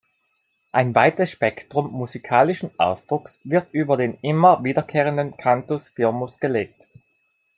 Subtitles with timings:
[0.71, 6.87] Ein weites Spektrum musikalischen Ausdrucks wird über den immer wiederkehrenden Cantus firmus gelegt.